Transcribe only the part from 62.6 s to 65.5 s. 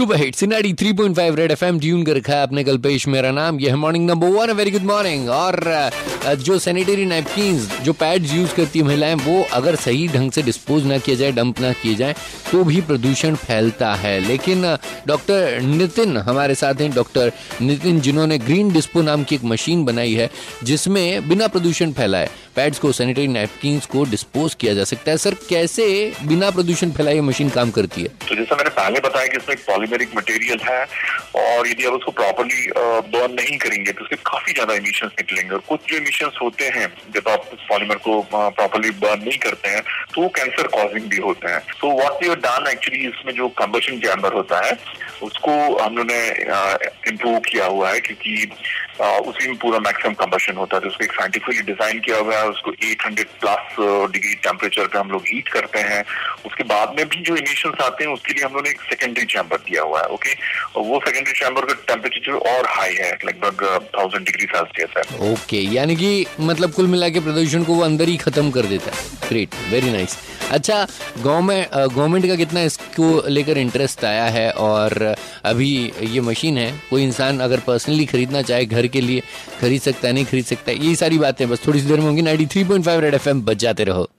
High है, लगभग thousand degree Celsius है।